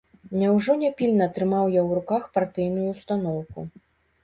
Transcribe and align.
Няўжо 0.43 0.75
няпільна 0.83 1.27
трымаў 1.35 1.69
я 1.77 1.81
ў 1.87 1.99
руках 1.99 2.23
партыйную 2.39 2.89
ўстаноўку? 2.97 3.59